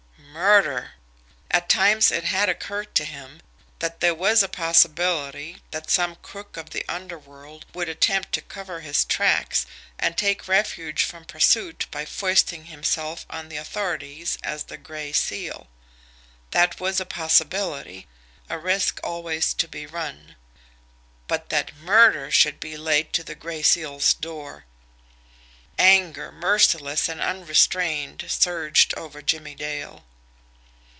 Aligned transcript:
Murder! 0.31 0.93
At 1.51 1.67
times 1.67 2.09
it 2.09 2.23
had 2.23 2.47
occurred 2.47 2.95
to 2.95 3.03
him 3.03 3.41
that 3.79 3.99
there 3.99 4.15
was 4.15 4.41
a 4.41 4.47
possibility 4.47 5.61
that 5.71 5.91
some 5.91 6.15
crook 6.15 6.55
of 6.57 6.69
the 6.69 6.85
underworld 6.87 7.65
would 7.73 7.87
attempt 7.89 8.31
to 8.33 8.41
cover 8.41 8.79
his 8.79 9.03
tracks 9.03 9.65
and 9.99 10.17
take 10.17 10.47
refuge 10.47 11.03
from 11.03 11.25
pursuit 11.25 11.85
by 11.91 12.05
foisting 12.05 12.65
himself 12.65 13.25
on 13.29 13.49
the 13.49 13.57
authorities 13.57 14.37
as 14.41 14.63
the 14.63 14.77
Gray 14.77 15.11
Seal. 15.11 15.67
That 16.51 16.79
was 16.79 16.99
a 17.01 17.05
possibility, 17.05 18.07
a 18.49 18.57
risk 18.57 18.99
always 19.03 19.53
to 19.55 19.67
be 19.67 19.85
run. 19.85 20.37
But 21.27 21.49
that 21.49 21.75
MURDER 21.75 22.31
should 22.31 22.59
be 22.61 22.77
laid 22.77 23.11
to 23.13 23.23
the 23.23 23.35
Gray 23.35 23.63
Seal's 23.63 24.13
door! 24.13 24.63
Anger, 25.77 26.31
merciless 26.31 27.09
and 27.09 27.19
unrestrained, 27.21 28.23
surged 28.29 28.93
over 28.95 29.21
Jimmie 29.21 29.55
Dale. 29.55 30.05